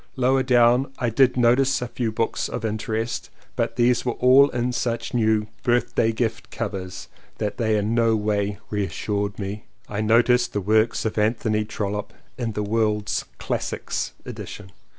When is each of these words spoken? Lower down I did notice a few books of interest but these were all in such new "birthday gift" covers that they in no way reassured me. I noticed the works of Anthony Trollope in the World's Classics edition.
Lower 0.15 0.41
down 0.41 0.91
I 0.97 1.11
did 1.11 1.37
notice 1.37 1.79
a 1.79 1.87
few 1.87 2.11
books 2.11 2.49
of 2.49 2.65
interest 2.65 3.29
but 3.55 3.75
these 3.75 4.03
were 4.03 4.13
all 4.13 4.49
in 4.49 4.71
such 4.73 5.13
new 5.13 5.45
"birthday 5.61 6.11
gift" 6.11 6.49
covers 6.49 7.07
that 7.37 7.57
they 7.57 7.77
in 7.77 7.93
no 7.93 8.15
way 8.15 8.57
reassured 8.71 9.37
me. 9.37 9.65
I 9.87 10.01
noticed 10.01 10.53
the 10.53 10.59
works 10.61 11.05
of 11.05 11.19
Anthony 11.19 11.65
Trollope 11.65 12.13
in 12.35 12.53
the 12.53 12.63
World's 12.63 13.25
Classics 13.37 14.13
edition. 14.25 14.71